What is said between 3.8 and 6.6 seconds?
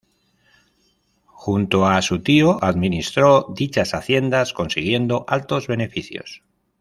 haciendas consiguiendo altos beneficios.